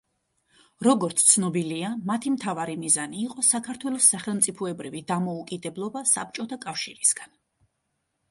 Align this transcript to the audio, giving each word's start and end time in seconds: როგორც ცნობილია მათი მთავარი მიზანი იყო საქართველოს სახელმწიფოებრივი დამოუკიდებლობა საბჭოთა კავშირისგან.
როგორც 0.85 1.19
ცნობილია 1.31 1.89
მათი 2.11 2.31
მთავარი 2.35 2.77
მიზანი 2.83 3.19
იყო 3.25 3.45
საქართველოს 3.49 4.07
სახელმწიფოებრივი 4.15 5.01
დამოუკიდებლობა 5.13 6.03
საბჭოთა 6.13 6.59
კავშირისგან. 6.65 7.37